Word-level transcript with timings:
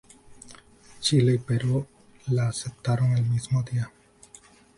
Chile 0.99 1.35
y 1.35 1.37
Perú 1.37 1.85
la 2.29 2.47
aceptaron 2.49 3.11
el 3.15 3.23
mismo 3.23 3.61
día. 3.61 3.91